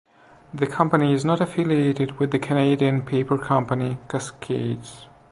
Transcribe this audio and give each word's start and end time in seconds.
The 0.51 0.65
company 0.65 1.13
is 1.13 1.23
not 1.23 1.41
affiliated 1.41 2.13
with 2.13 2.31
the 2.31 2.39
Canadian 2.39 3.03
paper 3.03 3.37
company 3.37 3.99
Cascades. 4.09 5.05